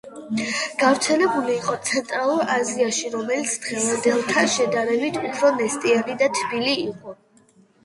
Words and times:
გავრცელებული 0.83 1.53
იყო 1.57 1.75
ცენტრალურ 1.89 2.41
აზიაში, 2.55 3.13
რომელიც 3.17 3.55
დღევანდელთან 3.67 4.51
შედარებით 4.57 5.23
უფრო 5.23 5.55
ნესტიანი 5.63 6.19
და 6.25 6.33
თბილი 6.43 6.77
იყო. 6.91 7.19